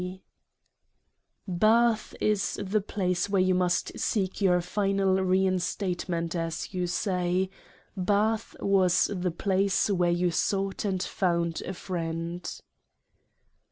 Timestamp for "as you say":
6.35-7.51